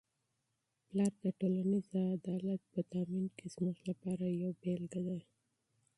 [0.87, 1.85] پلار د ټولنیز
[2.17, 5.21] عدالت په تامین کي زموږ لپاره یو مثال دی.